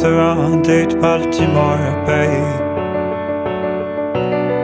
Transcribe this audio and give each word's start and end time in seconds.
surrounded 0.00 1.00
Baltimore 1.00 1.90
Bay. 2.06 2.38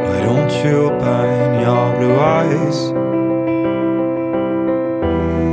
Why 0.06 0.19
don't 0.27 0.52
you 0.62 0.87
open 0.87 1.61
your 1.61 1.87
blue 1.98 2.16
eyes? 2.38 2.79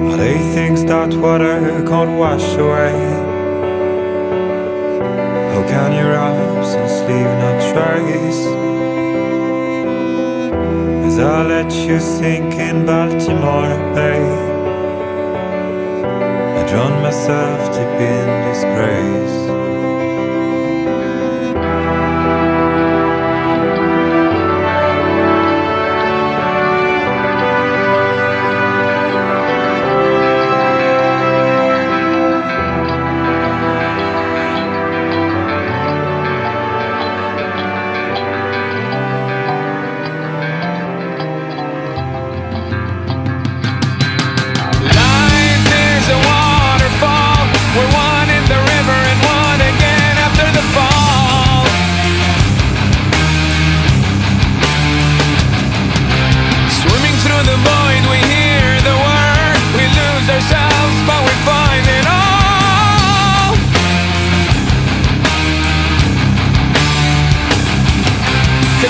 Are 0.09 0.17
they 0.17 0.37
things 0.53 0.85
that 0.85 1.11
water 1.15 1.57
can't 1.89 2.19
wash 2.19 2.47
away? 2.57 2.93
How 5.51 5.63
can 5.71 5.91
your 5.99 6.13
absence 6.13 6.95
leave 7.07 7.33
no 7.43 7.51
trace? 7.71 8.43
As 11.07 11.17
I 11.17 11.41
let 11.53 11.71
you 11.73 11.99
sink 11.99 12.53
in 12.53 12.85
Baltimore 12.85 13.77
Bay. 13.95 14.51
Drown 16.69 17.01
myself 17.01 17.59
deep 17.73 17.99
in 17.99 18.27
disgrace. 18.47 19.60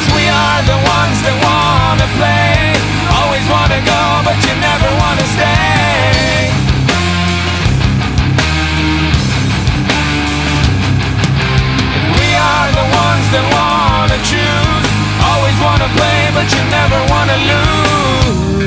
kids, 0.01 0.13
we 0.15 0.27
are 0.27 0.61
the 0.63 0.77
ones 0.97 1.17
that 1.25 1.35
wanna 1.43 2.07
play. 2.17 2.73
Always 3.17 3.45
wanna 3.49 3.81
go, 3.85 4.01
but 4.25 4.37
you 4.45 4.53
never 4.59 4.89
wanna 5.01 5.25
stay. 5.35 6.51
We 12.17 12.29
are 12.35 12.69
the 12.79 12.87
ones 13.05 13.25
that 13.33 13.45
wanna 13.55 14.19
choose. 14.29 14.89
Always 15.29 15.57
wanna 15.65 15.89
play, 15.97 16.21
but 16.33 16.47
you 16.53 16.61
never 16.69 16.99
wanna 17.11 17.37
lose. 17.51 18.60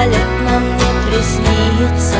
Полет 0.00 0.30
нам 0.46 0.62
не 0.64 1.10
приснится. 1.10 2.16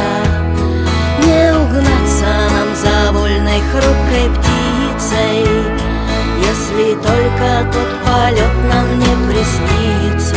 Не 1.24 1.56
угнаться 1.56 2.26
нам 2.52 2.76
за 2.76 3.10
вольной 3.10 3.62
хрупкой 3.72 4.28
птицей. 4.36 5.46
Если 6.42 6.94
только 6.96 7.72
тот 7.72 7.88
полет 8.04 8.54
нам 8.68 8.98
не 8.98 9.32
приснится. 9.32 10.36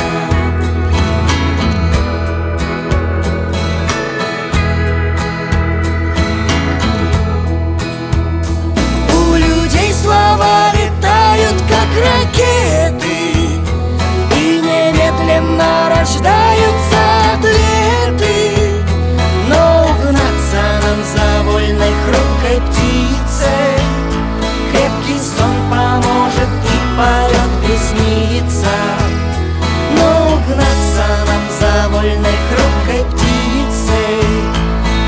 У 9.13 9.35
людей 9.35 9.91
слова 9.91 10.71
летают, 10.71 11.61
как 11.67 11.89
ракеты 12.05 13.59
И 14.31 14.61
немедленно 14.61 15.89
рождаются 15.89 16.92
снится. 27.93 28.67
Но 29.97 30.35
угнаться 30.35 31.05
нам 31.27 31.43
за 31.59 31.89
вольной 31.89 32.37
хрупкой 32.49 33.05
птицей. 33.11 34.23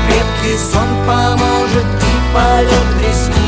Крепкий 0.08 0.58
сон 0.58 0.88
поможет 1.06 1.84
и 1.84 2.34
полет 2.34 2.88
ресниц 3.00 3.45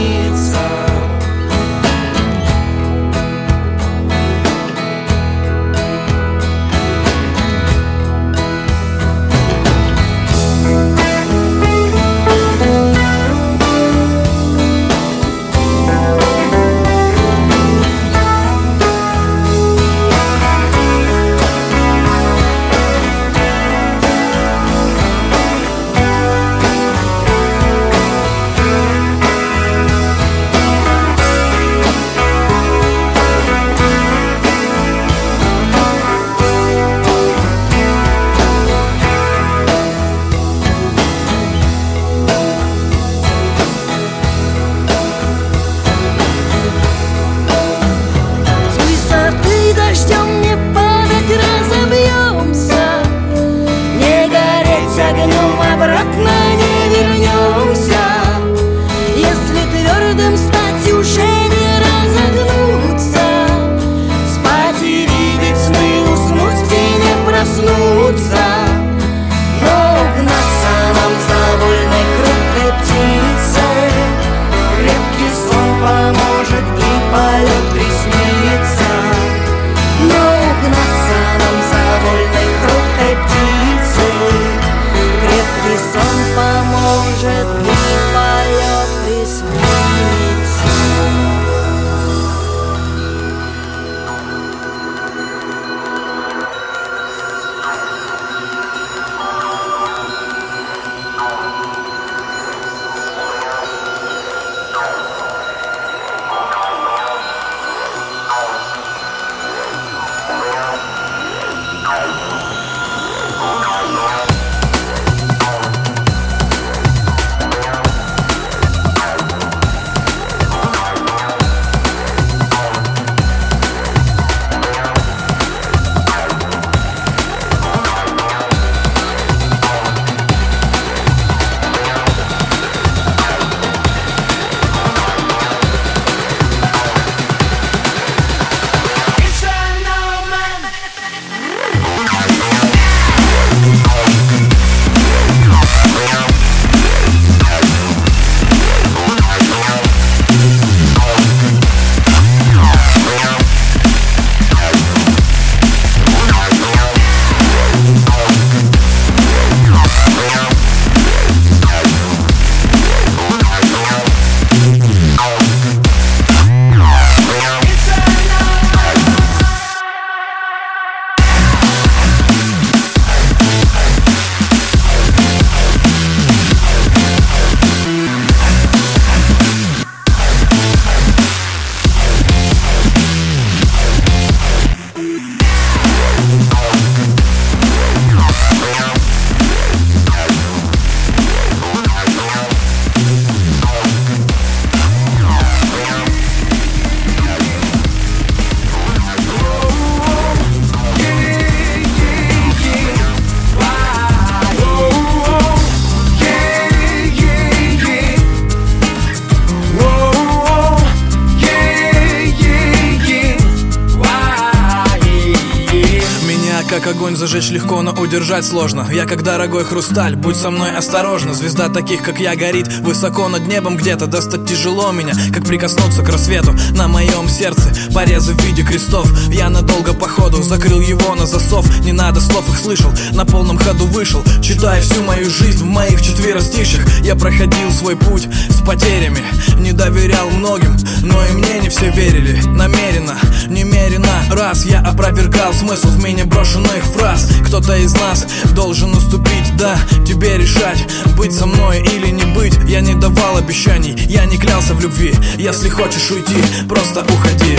удержать 217.99 218.45
сложно. 218.45 218.87
Я 218.93 219.07
как 219.07 219.23
дорогой 219.23 219.65
хрусталь, 219.65 220.17
будь 220.17 220.37
со 220.37 220.51
мной 220.51 220.71
осторожна 220.71 221.35
Звезда 221.35 221.69
таких, 221.69 222.03
как 222.03 222.19
я, 222.21 222.35
горит 222.37 222.69
высоко 222.81 223.29
над 223.29 223.47
небом 223.47 223.77
где-то. 223.77 224.07
Достать 224.07 224.47
тяжело 224.47 224.93
меня, 224.93 225.15
как 225.33 225.45
прикоснуться 225.45 226.03
к 226.03 226.09
рассвету. 226.09 226.55
На 226.75 226.89
моем 226.89 227.29
сердце 227.29 227.73
порезы 227.95 228.35
в 228.35 228.45
виде 228.45 228.63
крестов. 228.63 229.09
Я 229.29 229.51
надолго 229.51 229.95
походу 229.95 230.43
закрыл 230.43 230.81
его 230.81 231.15
на 231.15 231.27
засов. 231.27 231.67
Не 231.81 231.93
надо 231.93 232.21
слов 232.21 232.49
их 232.49 232.59
слышал, 232.59 232.91
на 233.13 233.25
полном 233.25 233.59
ходу 233.59 233.87
вышел. 233.87 234.23
Читая 234.43 234.81
всю 234.81 235.03
мою 235.03 235.31
жизнь 235.31 235.65
в 235.65 235.67
моих 235.67 236.03
четверостишах 236.03 237.01
Я 237.01 237.15
проходил 237.15 237.71
свой 237.71 237.97
путь 237.97 238.29
с 238.49 238.67
потерями. 238.67 239.23
Не 239.59 239.73
доверял 239.73 240.29
многим, 240.31 240.77
но 241.03 241.25
и 241.27 241.33
мне 241.33 241.61
не 241.61 241.69
все 241.69 241.91
верили. 241.91 242.41
Намеренно, 242.47 243.17
немерено 243.49 244.09
раз 244.31 244.65
Я 244.65 244.81
опровергал 244.81 245.53
смысл 245.53 245.89
в 245.89 246.03
меня 246.03 246.25
брошенных 246.25 246.85
фраз. 246.85 247.29
Кто-то 247.47 247.77
из 247.77 247.88
нас 247.95 248.27
должен 248.55 248.97
уступить, 248.97 249.57
да, 249.57 249.79
тебе 250.07 250.37
решать 250.37 250.87
Быть 251.17 251.35
со 251.35 251.47
мной 251.47 251.81
или 251.81 252.11
не 252.11 252.25
быть. 252.35 252.55
Я 252.67 252.81
не 252.81 252.95
давал 252.95 253.37
обещаний, 253.37 253.95
я 254.09 254.25
не 254.25 254.37
клялся 254.39 254.75
в 254.75 254.81
любви. 254.81 255.15
Если 255.37 255.69
хочешь 255.69 256.11
уйти, 256.11 256.37
просто 256.69 257.05
уходи. 257.05 257.59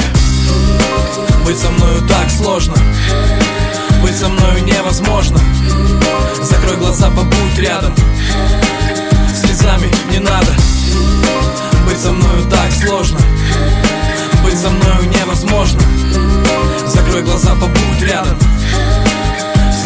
Быть 1.45 1.57
со 1.57 1.69
мною 1.71 2.07
так 2.07 2.29
сложно 2.29 2.75
Быть 4.03 4.15
со 4.15 4.29
мною 4.29 4.63
невозможно. 4.63 5.39
Закрой 6.43 6.77
глаза, 6.77 7.09
побудь 7.09 7.57
рядом 7.57 7.93
Слезами 9.33 9.89
не 10.11 10.19
надо. 10.19 10.51
Быть 11.87 11.99
со 11.99 12.11
мною 12.11 12.45
так 12.49 12.71
сложно 12.71 13.19
Быть 14.43 14.59
со 14.59 14.69
мною 14.69 15.09
невозможно. 15.19 15.81
Закрой 16.87 17.23
глаза, 17.23 17.55
побудь 17.55 18.01
рядом 18.01 18.37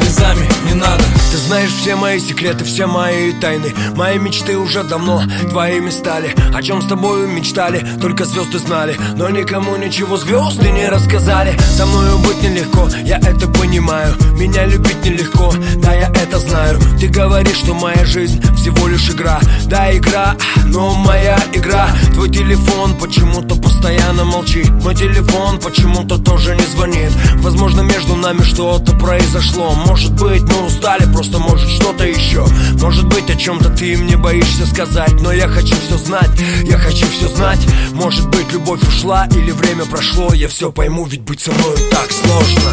Слезами 0.04 0.50
не 0.66 0.74
надо. 0.74 1.04
Ты 1.32 1.38
знаешь 1.38 1.72
все 1.72 1.96
мои 1.96 2.20
секреты, 2.20 2.66
все 2.66 2.88
мои 2.88 3.32
тайны. 3.40 3.74
Мои 3.96 4.20
мечты 4.20 4.58
уже 4.58 4.84
давно 4.84 5.24
твоими 5.50 5.90
стали. 5.90 6.36
О 6.54 6.62
чем 6.62 6.82
с 6.82 6.86
тобою 6.86 7.28
мечтали, 7.28 7.86
только 8.02 8.26
звезды 8.26 8.60
знали. 8.60 8.98
Но 9.16 9.30
никому 9.30 9.76
ничего 9.78 10.18
звезды 10.18 10.70
не 10.72 10.88
рассказали. 10.90 11.58
Со 11.78 11.86
мною 11.86 12.18
быть 12.20 12.42
нелегко, 12.44 12.90
я 13.06 13.18
это 13.18 13.48
понимаю. 13.48 14.14
Меня 14.38 14.66
любить 14.66 15.04
нелегко, 15.06 15.54
да 15.78 15.94
я 15.94 16.10
это 16.10 16.40
знаю. 16.40 16.80
Ты 17.00 17.08
говоришь, 17.08 17.58
что 17.58 17.74
моя 17.74 18.06
жизнь 18.06 18.42
всего 18.58 18.88
лишь 18.88 19.10
игра. 19.10 19.40
Да, 19.66 19.96
игра, 19.96 20.36
но 20.66 20.94
моя 20.94 21.40
игра. 21.54 21.88
Твой 22.14 22.30
телефон 22.30 22.96
почему-то 23.00 23.56
постоянно 23.56 24.26
молчит. 24.26 24.70
Мой 24.84 24.96
телефон 24.96 25.60
почему-то 25.60 26.18
тоже 26.18 26.56
не 26.56 26.66
звонит. 26.66 27.12
Возможно, 27.38 27.82
между 27.82 28.16
нами 28.16 28.44
что-то 28.44 28.94
произошло 28.96 29.74
Может 29.94 30.14
быть, 30.14 30.42
мы 30.42 30.66
устали, 30.66 31.06
просто 31.14 31.38
может 31.38 31.70
что-то 31.70 32.04
еще 32.04 32.44
Может 32.82 33.06
быть, 33.06 33.30
о 33.30 33.36
чем-то 33.36 33.70
ты 33.70 33.96
мне 33.96 34.18
боишься 34.18 34.66
сказать 34.66 35.14
Но 35.22 35.32
я 35.32 35.48
хочу 35.48 35.76
все 35.86 35.98
знать, 36.00 36.32
я 36.64 36.80
хочу 36.80 37.06
все 37.16 37.28
знать. 37.28 37.60
Может 37.92 38.28
быть, 38.30 38.52
любовь 38.52 38.82
ушла 38.82 39.28
или 39.36 39.52
время 39.52 39.86
прошло 39.86 40.34
Я 40.34 40.48
все 40.48 40.72
пойму, 40.72 41.06
ведь 41.06 41.22
быть 41.22 41.42
со 41.42 41.52
мной 41.52 41.78
так 41.92 42.12
сложно. 42.12 42.72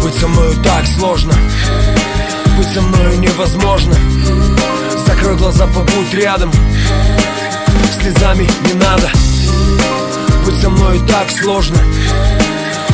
Быть 0.00 0.14
со 0.14 0.28
мной 0.28 0.54
так 0.62 0.86
сложно. 0.96 1.32
Быть 2.56 2.68
со 2.68 2.80
мною 2.80 3.18
невозможно. 3.18 3.96
Закрой 5.08 5.36
глаза, 5.36 5.66
побудь 5.66 6.14
рядом. 6.14 6.52
Слезами 8.00 8.48
не 8.64 8.74
надо. 8.74 9.10
Быть 10.46 10.60
со 10.60 10.70
мной 10.70 11.00
так 11.08 11.28
сложно. 11.32 11.78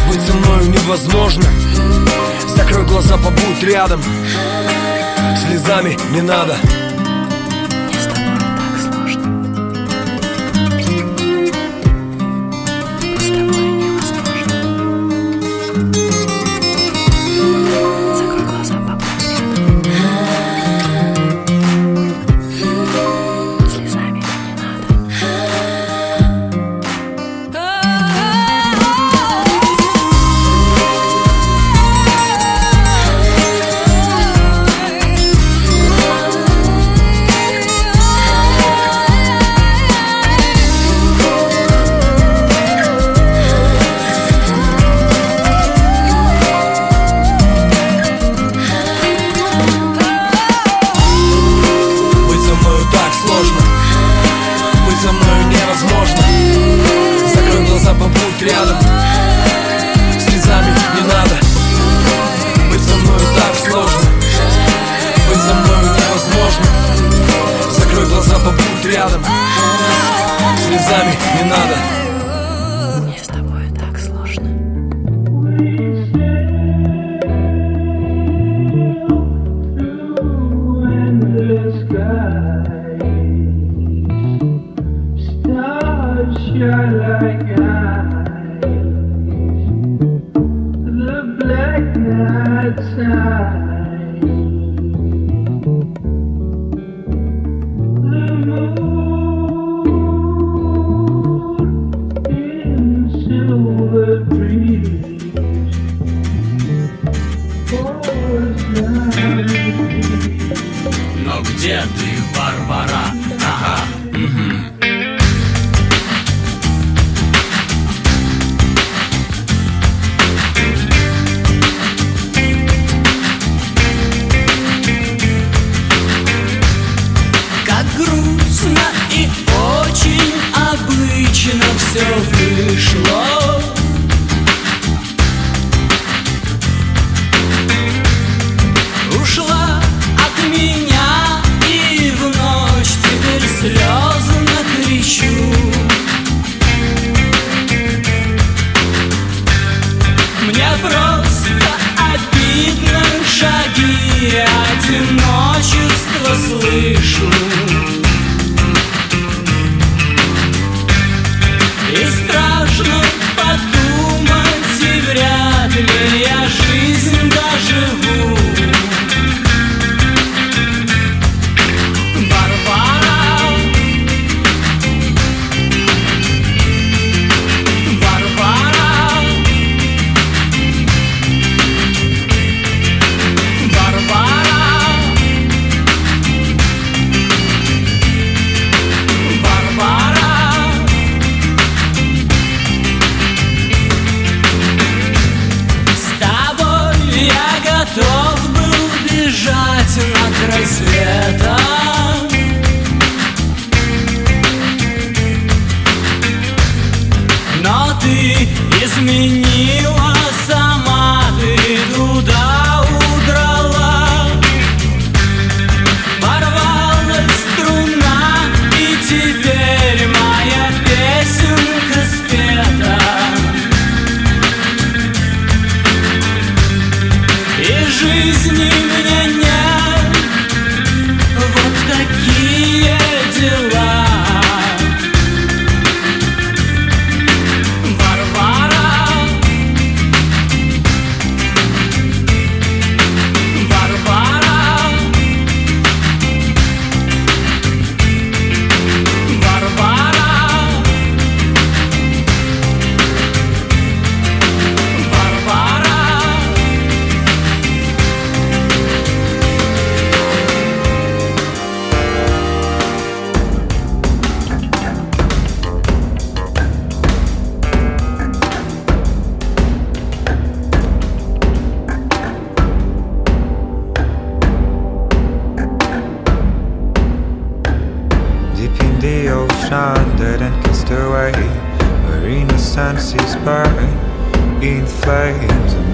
Быть 0.09 0.23
со 0.23 0.33
мною 0.33 0.71
невозможно 0.71 1.45
Закрой 2.61 2.85
глаза, 2.85 3.17
побудь 3.17 3.63
рядом. 3.63 4.03
Слезами 5.35 5.97
не 6.13 6.21
надо 6.21 6.57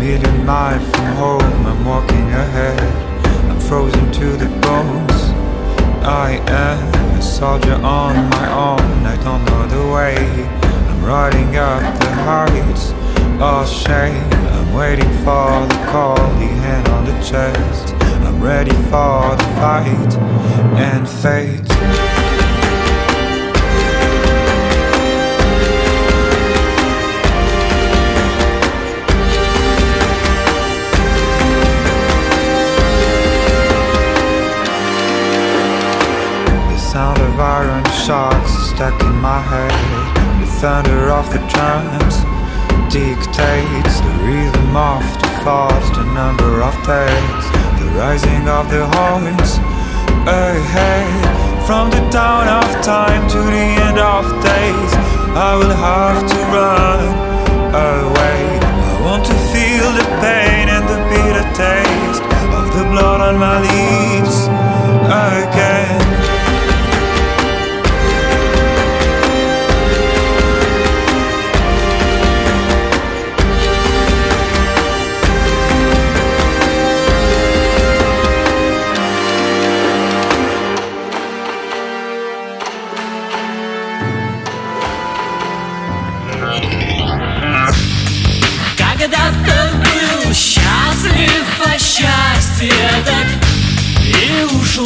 flames 0.06 0.24
A 0.24 0.32
miles 0.44 0.82
from 0.90 1.06
home, 1.16 1.66
I'm 1.66 1.84
walking 1.84 2.28
ahead. 2.30 2.80
I'm 3.50 3.58
frozen 3.60 4.12
to 4.12 4.26
the 4.36 4.46
bones. 4.60 5.20
I 6.04 6.40
am 6.46 7.18
a 7.18 7.22
soldier 7.22 7.74
on 7.74 8.14
my 8.30 8.46
own. 8.52 9.06
I 9.06 9.16
don't 9.24 9.44
know 9.44 9.66
the 9.66 9.92
way. 9.92 10.16
I'm 10.88 11.04
riding 11.04 11.56
up 11.56 11.82
the 11.98 12.10
heights. 12.28 12.92
Of 13.38 13.68
shame. 13.68 14.32
I'm 14.32 14.72
waiting 14.74 15.12
for 15.24 15.50
the 15.70 15.80
call, 15.90 16.16
the 16.16 16.50
hand 16.64 16.88
on 16.88 17.04
the 17.04 17.12
chest. 17.22 17.94
I'm 18.26 18.40
ready 18.40 18.74
for 18.90 19.36
the 19.36 19.48
fight. 19.58 20.12
And 20.78 21.08
fate 21.08 22.05
iron 37.66 37.84
shots 38.06 38.52
stuck 38.70 39.00
in 39.02 39.16
my 39.18 39.40
head. 39.40 39.74
The 40.40 40.46
thunder 40.60 41.10
of 41.10 41.26
the 41.34 41.42
drums 41.50 42.16
dictates 42.92 43.94
the 44.06 44.14
rhythm 44.22 44.76
of 44.76 45.02
the 45.20 45.30
thoughts, 45.42 45.88
the 45.98 46.06
number 46.14 46.62
of 46.62 46.74
days, 46.86 47.44
the 47.80 47.88
rising 47.98 48.46
of 48.48 48.70
the 48.70 48.86
horns 48.94 49.58
ahead. 50.26 51.66
From 51.66 51.90
the 51.90 52.02
dawn 52.10 52.46
of 52.46 52.68
time 52.84 53.28
to 53.34 53.38
the 53.38 53.66
end 53.86 53.98
of 53.98 54.24
days, 54.42 54.92
I 55.34 55.52
will 55.58 55.76
have 55.88 56.20
to 56.32 56.38
run 56.54 57.00
away. 57.74 58.42
I 58.90 58.98
want 59.02 59.24
to 59.26 59.36
feel 59.50 59.88
the 59.98 60.06
pain 60.22 60.68
and 60.70 60.84
the 60.86 61.00
bitter 61.10 61.46
taste 61.58 62.22
of 62.58 62.66
the 62.76 62.84
blood 62.92 63.20
on 63.20 63.36
my 63.38 63.58
lips 63.58 64.46
again. 65.10 66.15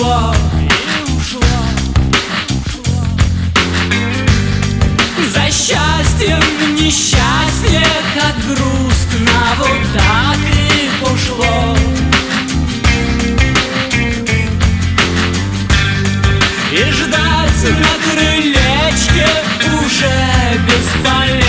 И 0.01 0.03
ушло, 0.03 0.35
и 0.59 0.69
ушло. 1.13 3.03
За 5.33 5.45
счастьем 5.51 6.75
несчастье, 6.75 7.87
как 8.15 8.35
грустно, 8.47 9.41
вот 9.59 9.81
так 9.95 10.39
и 10.55 10.91
пошло. 11.05 11.77
И 16.73 16.91
ждать 16.93 17.63
на 17.79 17.95
крылечке 18.05 19.29
уже 19.83 20.15
бесполезно 20.67 21.40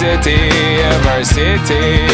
toxicity 0.00 0.78
of 0.96 1.06
our 1.08 1.22
city, 1.22 2.09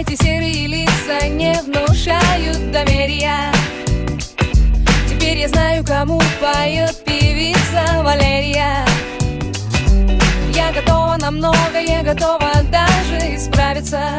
Эти 0.00 0.14
серые 0.14 0.68
лица 0.68 1.26
не 1.26 1.52
внушают 1.60 2.70
доверия. 2.70 3.52
Теперь 5.08 5.38
я 5.38 5.48
знаю, 5.48 5.84
кому 5.84 6.20
поет 6.40 7.02
певица 7.04 8.00
Валерия. 8.04 8.86
Я 10.54 10.70
готова 10.72 11.16
на 11.16 11.32
многое, 11.32 12.04
готова 12.04 12.52
даже 12.70 13.34
исправиться. 13.34 14.12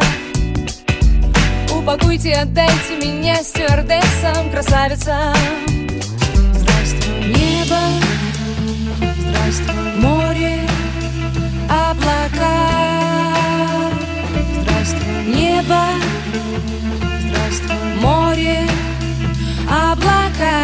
Упакуйте, 1.73 2.33
отдайте 2.33 2.97
меня 2.97 3.41
стюардессам, 3.41 4.51
красавицам 4.51 5.33
Здравствуй, 6.55 7.25
небо, 7.27 7.79
здравствуй, 9.17 9.93
море, 10.01 10.59
облака 11.69 13.38
небо, 15.59 15.83
море, 18.01 18.65
облака. 19.67 20.55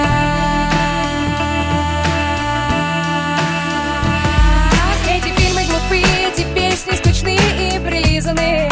Эти 5.09 5.29
фильмы 5.37 5.65
глупые, 5.65 6.29
эти 6.29 6.43
песни 6.53 6.95
скучные 6.95 7.75
и 7.75 7.79
прилизанные 7.79 8.69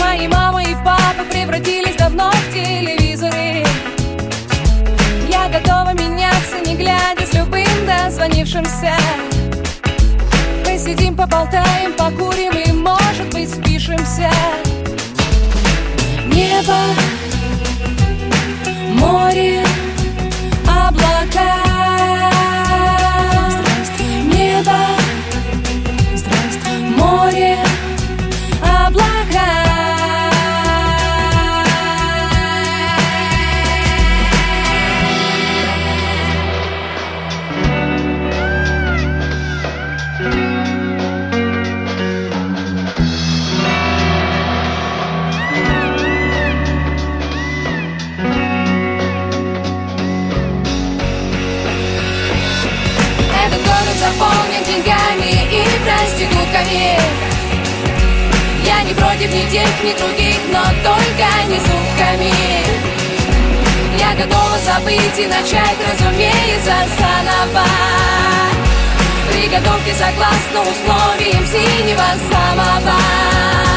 Мои 0.00 0.26
мама 0.28 0.62
и 0.62 0.74
папа 0.84 1.24
превратились 1.30 1.96
давно 1.96 2.30
в 2.30 2.52
телевизоры. 2.52 3.64
Я 5.28 5.48
готова 5.48 5.92
меняться, 5.92 6.58
не 6.64 6.76
глядя 6.76 7.26
с 7.26 7.34
любым 7.34 7.66
дозвонившимся 7.86 8.94
Посидим, 10.86 11.16
поболтаем, 11.16 11.92
покурим 11.94 12.52
и, 12.52 12.70
может 12.70 13.28
быть, 13.34 13.50
спишемся. 13.50 14.30
Небо, 16.26 16.78
море, 18.94 19.64
облака 20.64 21.65
против 59.26 59.34
ни 59.34 59.50
тех, 59.50 59.84
ни 59.84 59.92
других, 59.92 60.36
но 60.52 60.62
только 60.82 61.26
не 61.48 61.58
сутками. 61.58 62.32
Я 63.98 64.14
готова 64.14 64.58
забыть 64.64 65.18
и 65.18 65.26
начать, 65.26 65.76
разумеется, 65.90 66.74
заново. 66.98 67.66
Приготовки 69.30 69.92
согласно 69.92 70.60
условиям 70.62 71.46
синего 71.46 72.04
самого 72.30 73.75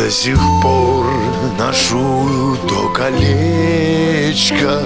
до 0.00 0.10
сих 0.10 0.38
пор 0.62 1.06
ношу 1.58 2.56
то 2.68 2.88
колечко 2.88 4.82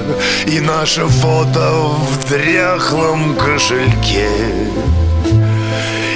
И 0.46 0.60
наше 0.60 1.06
фото 1.06 1.94
в 2.10 2.28
дряхлом 2.28 3.36
кошельке. 3.36 4.28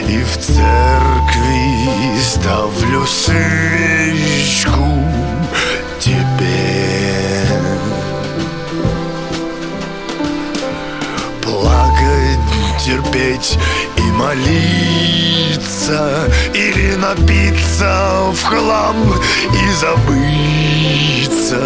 И 0.09 0.19
в 0.19 0.37
церкви 0.39 2.21
ставлю 2.21 3.07
свечку 3.07 4.89
тебе. 6.01 7.47
Плакать, 11.43 12.85
терпеть 12.85 13.59
молиться 14.19 16.01
Или 16.53 16.97
напиться 16.97 18.31
в 18.33 18.43
хлам 18.43 18.97
и 19.53 19.71
забыться. 19.81 21.63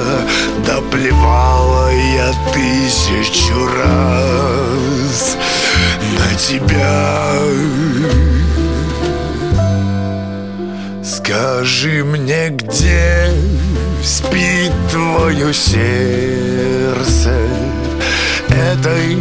Да 0.67 0.81
плевала 0.91 1.91
я 1.93 2.33
тысячу 2.53 3.67
раз 3.79 5.37
на 6.19 6.35
тебя. 6.37 7.41
Скажи 11.03 12.05
мне, 12.05 12.51
где 12.51 13.33
спит 14.05 14.73
твое 14.91 15.55
сердце 15.55 17.35
Этой 18.49 19.17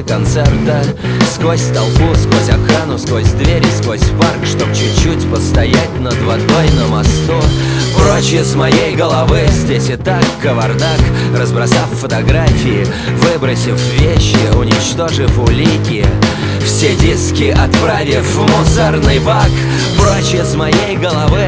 Середины 0.00 0.02
концерта. 0.02 0.82
Сквозь 1.32 1.66
толпу, 1.74 2.14
сквозь 2.14 2.48
охрану, 2.48 2.98
сквозь 2.98 3.30
двери, 3.32 3.66
сквозь 3.80 4.00
парк 4.20 4.44
Чтоб 4.44 4.68
чуть-чуть 4.72 5.30
постоять 5.30 6.00
над 6.00 6.16
водой 6.22 6.70
на 6.76 6.86
мосту 6.88 7.40
Прочь 8.00 8.32
из 8.32 8.54
моей 8.54 8.96
головы. 8.96 9.40
Здесь 9.50 9.90
и 9.90 9.96
так 9.96 10.24
кавардак 10.42 11.00
Разбросав 11.36 11.88
фотографии 11.90 12.86
Выбросив 13.16 13.78
вещи, 13.98 14.38
уничтожив 14.56 15.38
улики. 15.38 16.04
Все 16.64 16.94
диски 16.96 17.50
отправив 17.50 18.24
в 18.24 18.58
мусорный 18.58 19.18
бак. 19.18 19.50
Прочь 19.98 20.34
из 20.34 20.54
моей 20.54 20.96
головы 20.96 21.46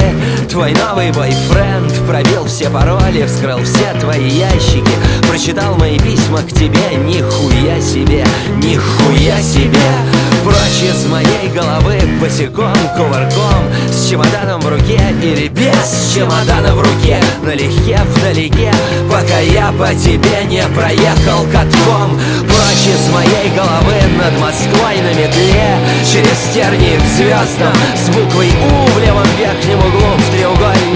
Твой 0.50 0.74
новый 0.74 1.10
бойфренд 1.12 1.92
Пробил 2.06 2.44
все 2.46 2.68
пароли, 2.68 3.24
вскрыл 3.26 3.62
все 3.64 3.98
твои 3.98 4.28
ящики. 4.28 4.92
Прочитал 5.28 5.76
мои 5.76 5.98
письма 5.98 6.38
к 6.38 6.52
тебе 6.52 6.96
Нихуя 7.04 7.80
себе, 7.80 8.26
нихуя 8.58 9.40
себе. 9.40 9.78
Прочь 10.44 10.82
из 10.82 11.06
моей 11.06 11.48
головы 11.54 12.00
Босиком, 12.20 12.74
кувырком 12.96 13.64
С 13.90 14.10
чемоданом 14.10 14.60
в 14.60 14.68
руке 14.68 15.00
или 15.22 15.48
без 15.48 16.12
чемодана 16.12 16.41
в 16.74 16.80
руке 16.80 17.20
Налегке 17.42 17.98
вдалеке 18.14 18.72
Пока 19.10 19.38
я 19.38 19.72
по 19.72 19.94
тебе 19.94 20.44
не 20.48 20.62
проехал 20.74 21.44
катком 21.52 22.18
Прочь 22.46 22.86
из 22.86 23.08
моей 23.10 23.54
головы 23.54 23.94
Над 24.18 24.38
Москвой 24.40 24.96
на 25.02 25.10
метле. 25.10 25.78
Через 26.04 26.54
тернии 26.54 26.98
к 26.98 27.16
звездам 27.16 27.74
С 27.96 28.08
буквой 28.08 28.48
У 28.48 28.90
в 28.90 28.98
левом 29.00 29.26
верхнем 29.38 29.78
углу 29.78 30.16
В 30.18 30.36
треугольнике 30.36 30.91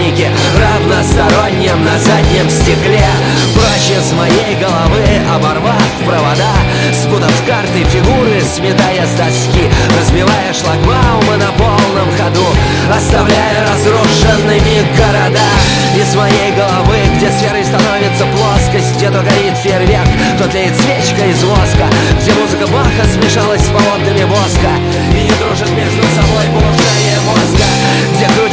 равностороннем 0.57 1.83
На 1.83 1.97
заднем 1.99 2.49
стекле. 2.49 3.05
Прочь 3.53 3.91
из 3.97 4.11
моей 4.13 4.55
головы 4.55 5.03
Оборвав 5.33 5.91
провода 6.05 6.53
Спутав 6.93 7.33
карты 7.45 7.83
фигуры 7.85 8.41
Сметая 8.41 9.05
с 9.05 9.11
доски 9.17 9.69
Разбивая 9.99 10.53
шлагбаумы 10.53 11.37
на 11.37 11.51
полном 11.53 12.09
ходу 12.17 12.47
Оставляя 12.93 13.67
разрушенными 13.69 14.85
города. 14.97 15.47
Из 15.95 16.15
моей 16.15 16.51
головы 16.51 16.97
Где 17.15 17.31
сферой 17.31 17.63
становится 17.63 18.25
плоскость 18.25 18.95
Где 18.97 19.09
то 19.09 19.21
горит 19.21 19.57
фейерверк 19.57 20.07
То 20.37 20.47
тлеет 20.49 20.75
свечка 20.75 21.25
из 21.25 21.43
воска 21.43 21.87
Где 22.21 22.33
музыка 22.33 22.67
Баха 22.67 23.05
смешалась 23.13 23.61
с 23.61 23.69
полотнами 23.69 24.23
воска 24.23 24.71
И 25.13 25.23
не 25.23 25.33
дружит 25.39 25.69
между 25.71 26.03
собой 26.15 26.47
мозга 26.53 26.76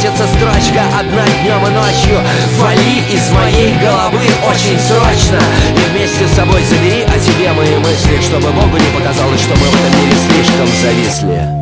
Крутится 0.05 0.27
строчка 0.27 0.83
одна 0.99 1.25
днем 1.41 1.65
и 1.65 1.69
ночью. 1.71 2.19
Вали 2.59 2.99
из 3.11 3.31
моей 3.31 3.73
головы 3.79 4.19
очень 4.47 4.79
срочно. 4.79 5.39
И 5.75 5.89
вместе 5.91 6.27
с 6.27 6.35
собой 6.35 6.63
забери 6.63 7.01
о 7.03 7.17
тебе 7.17 7.51
мои 7.53 7.75
мысли 7.77 8.21
Чтобы 8.21 8.51
Богу 8.51 8.77
не 8.77 8.99
показалось, 8.99 9.41
что 9.41 9.55
мы 9.55 9.65
в 9.65 9.73
этом 9.73 10.01
мире 10.01 10.15
слишком 10.27 10.67
зависли 10.67 11.54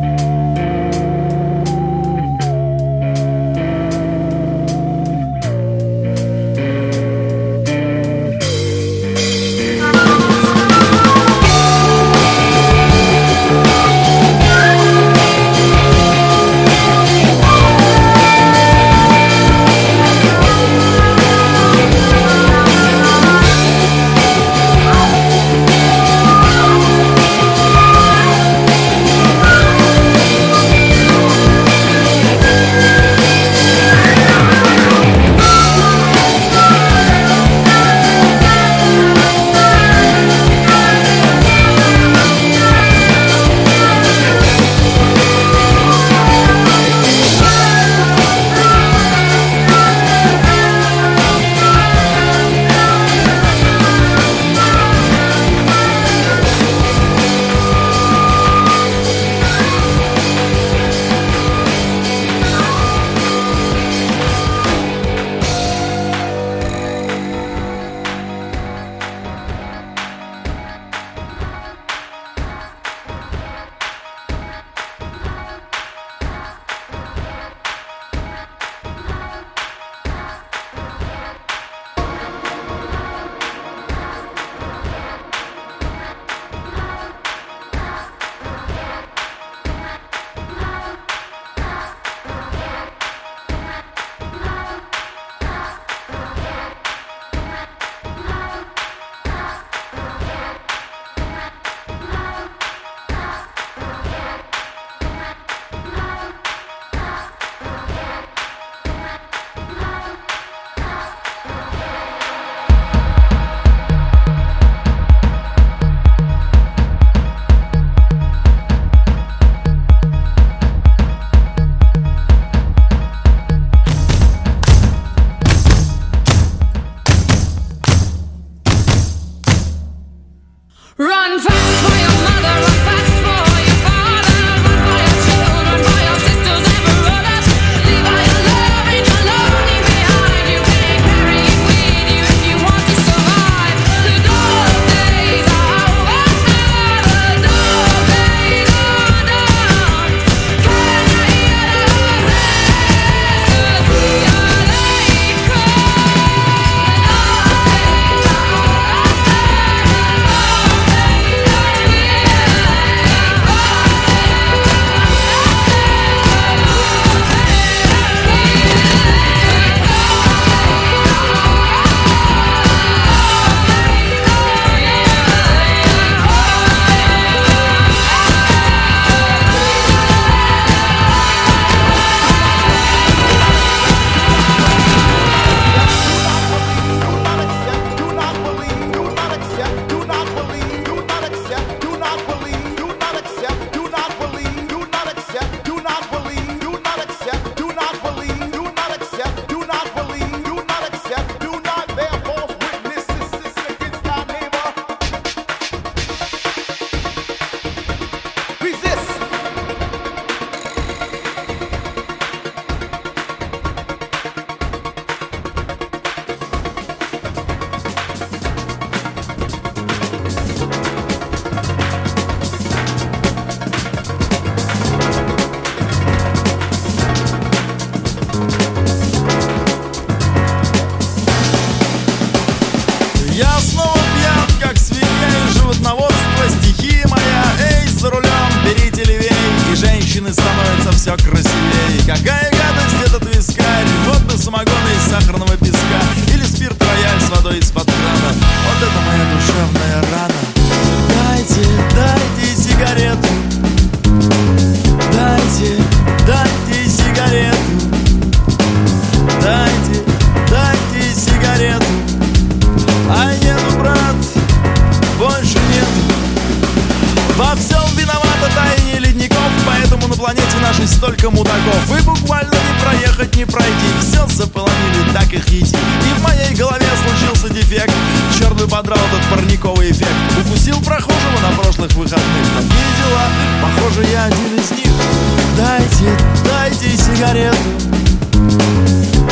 сигарету 287.54 287.84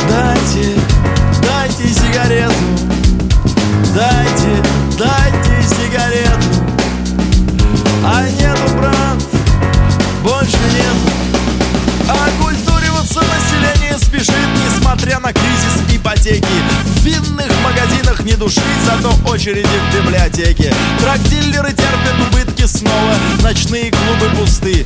Дайте, 0.09 0.75
дайте 1.41 1.93
сигарету. 1.93 2.53
Дайте, 3.95 4.63
дайте 4.97 5.67
сигарету. 5.67 6.47
А 8.05 8.23
нету, 8.29 8.73
брат, 8.77 9.23
больше 10.23 10.57
нет. 10.73 11.23
Оккультуриваться 12.09 13.21
население 13.21 13.97
спешит 13.97 14.35
Несмотря 14.65 15.19
на 15.19 15.31
кризис 15.33 15.95
ипотеки. 15.95 16.45
В 16.85 17.05
винных 17.05 17.51
магазинах 17.63 18.19
не 18.23 18.33
души 18.33 18.61
Зато 18.85 19.13
очереди 19.29 19.67
в 19.67 19.95
библиотеке. 19.95 20.73
Драгдиллеры 20.99 21.69
терпят 21.69 22.15
убытки 22.29 22.65
снова 22.65 23.13
Ночные 23.41 23.91
клубы 23.91 24.35
пусты. 24.37 24.85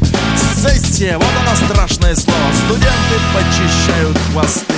Сессия, 0.58 1.20
вот 1.20 1.28
оно 1.46 1.56
страшное 1.68 2.16
слово. 2.16 2.40
Студенты 2.66 3.20
почищают 3.32 4.18
хвосты. 4.32 4.74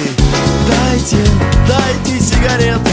Дайте, 0.67 1.25
дайте 1.69 2.19
сигареты. 2.19 2.91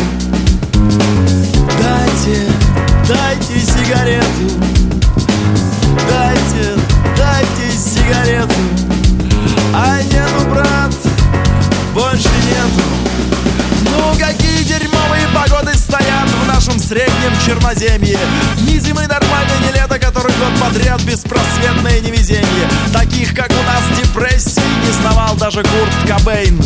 среднем 16.86 17.32
черноземье. 17.44 18.18
Низимый 18.60 19.08
нормальный 19.08 19.58
не 19.64 19.72
лето, 19.72 19.98
который 19.98 20.32
год 20.36 20.52
подряд 20.60 21.02
беспросветное 21.02 22.00
невезение. 22.00 22.68
Таких, 22.92 23.34
как 23.34 23.50
у 23.50 23.62
нас, 23.64 23.82
депрессии 23.98 24.62
не 24.84 24.92
сновал 24.92 25.34
даже 25.34 25.62
Курт 25.64 25.92
Кобейн. 26.06 26.60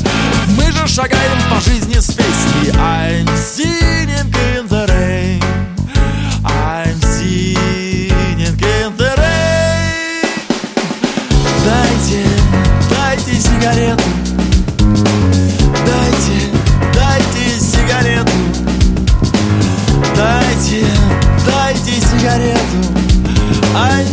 Мы 0.58 0.70
же 0.72 0.86
шагаем 0.86 1.38
по 1.50 1.58
жизни 1.60 1.98
с 1.98 2.06
песней 2.08 2.70
I'm 2.74 3.26
singing 3.36 4.30
in 4.56 4.68
the 4.68 4.86
rain 4.88 5.42
I'm 6.44 7.00
singing 7.00 8.10
in 8.58 8.96
the 8.96 9.16
rain 9.16 9.40
Дайте, 11.64 12.26
дайте 12.90 13.40
сигарету. 13.40 14.09
爱 23.74 24.09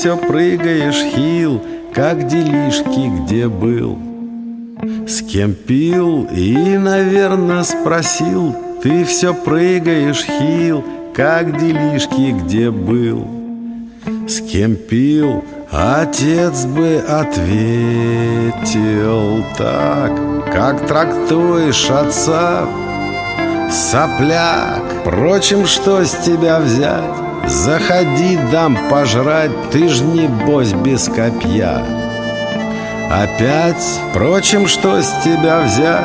все 0.00 0.16
прыгаешь 0.16 1.12
хил, 1.14 1.60
как 1.92 2.26
делишки, 2.26 3.10
где 3.20 3.48
был? 3.48 3.98
С 5.06 5.20
кем 5.20 5.52
пил? 5.52 6.26
И, 6.34 6.78
наверное, 6.78 7.64
спросил, 7.64 8.56
ты 8.82 9.04
все 9.04 9.34
прыгаешь 9.34 10.24
хил, 10.24 10.82
как 11.12 11.58
делишки, 11.58 12.30
где 12.32 12.70
был? 12.70 13.28
С 14.26 14.40
кем 14.40 14.76
пил? 14.76 15.44
Отец 15.70 16.64
бы 16.64 17.04
ответил 17.06 17.44
так, 19.58 20.12
как 20.50 20.86
трактуешь 20.86 21.90
отца, 21.90 22.66
сопляк. 23.70 24.82
Впрочем, 25.02 25.66
что 25.66 26.02
с 26.06 26.12
тебя 26.24 26.58
взять? 26.58 27.29
Заходи, 27.46 28.38
дам 28.52 28.76
пожрать, 28.90 29.50
ты 29.72 29.88
ж 29.88 30.02
небось 30.02 30.72
без 30.72 31.04
копья. 31.04 31.82
Опять, 33.10 34.00
впрочем, 34.10 34.68
что 34.68 35.02
с 35.02 35.10
тебя 35.24 35.62
взять? 35.62 36.04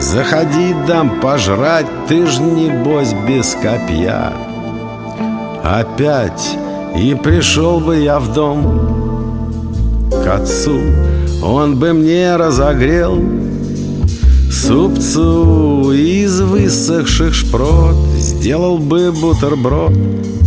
Заходи, 0.00 0.74
дам 0.86 1.20
пожрать, 1.20 1.86
ты 2.08 2.26
ж 2.26 2.38
небось 2.38 3.12
без 3.26 3.54
копья. 3.54 4.32
Опять, 5.62 6.56
и 6.96 7.14
пришел 7.14 7.80
бы 7.80 7.96
я 7.96 8.18
в 8.18 8.32
дом 8.32 10.08
к 10.10 10.26
отцу, 10.26 10.80
он 11.42 11.78
бы 11.78 11.92
мне 11.92 12.36
разогрел 12.36 13.22
супцу 14.50 15.92
из 15.92 16.40
высохших 16.40 17.34
шпрот, 17.34 17.96
сделал 18.16 18.78
бы 18.78 19.12
бутерброд 19.12 19.92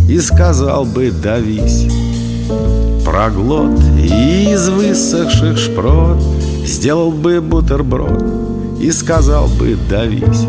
и 0.08 0.18
сказал 0.20 0.84
бы 0.84 1.10
давись. 1.10 1.86
Проглот 3.04 3.78
из 3.98 4.68
высохших 4.68 5.58
шпрот 5.58 6.22
сделал 6.64 7.10
бы 7.10 7.40
бутерброд 7.40 8.22
и 8.80 8.90
сказал 8.90 9.48
бы 9.48 9.76
давись. 9.88 10.46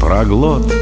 Проглот 0.00 0.72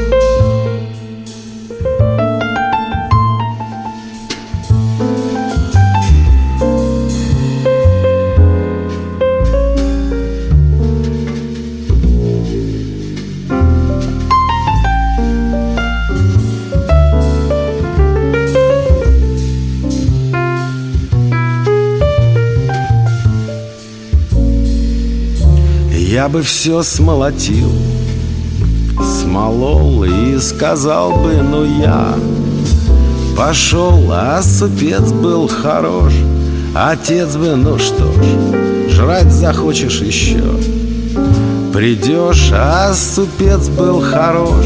Я 26.25 26.29
бы 26.29 26.41
все 26.41 26.81
смолотил, 26.81 27.71
смолол 28.99 30.03
и 30.05 30.39
сказал 30.39 31.11
бы, 31.11 31.35
ну 31.35 31.63
я 31.63 32.15
Пошел, 33.37 34.09
а 34.11 34.41
супец 34.41 35.11
был 35.11 35.47
хорош, 35.47 36.13
отец 36.73 37.35
бы, 37.35 37.55
ну 37.55 37.77
что 37.77 38.11
ж, 38.11 38.89
жрать 38.89 39.31
захочешь 39.31 40.01
еще 40.01 40.41
Придешь, 41.71 42.49
а 42.51 42.95
супец 42.95 43.69
был 43.69 44.01
хорош, 44.01 44.65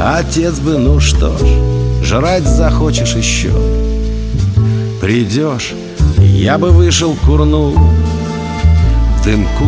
отец 0.00 0.58
бы, 0.58 0.76
ну 0.76 0.98
что 0.98 1.38
ж, 1.38 2.04
жрать 2.04 2.48
захочешь 2.48 3.14
еще 3.14 3.52
Придешь, 5.00 5.72
я 6.18 6.58
бы 6.58 6.70
вышел 6.70 7.14
курнул 7.24 7.78
дымку 9.24 9.66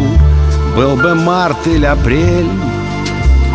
был 0.79 0.95
бы 0.95 1.13
март 1.13 1.67
или 1.67 1.85
апрель 1.85 2.49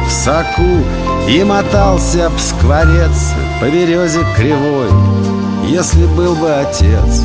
В 0.06 0.12
соку 0.12 0.84
и 1.30 1.42
мотался 1.46 2.30
б 2.30 2.38
скворец 2.38 3.32
По 3.62 3.70
березе 3.70 4.26
кривой 4.36 4.90
Если 5.66 6.06
был 6.06 6.36
бы 6.36 6.52
отец 6.52 7.24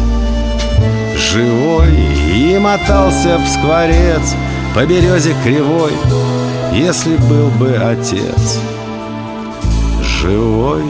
Живой. 1.17 1.93
И 2.33 2.57
мотался 2.61 3.39
б 3.39 3.47
скворец 3.49 4.37
По 4.73 4.87
березе 4.87 5.35
кривой 5.43 5.93
Если 6.73 7.17
был 7.17 7.49
бы 7.59 7.75
отец 7.75 8.61
Живой 10.01 10.85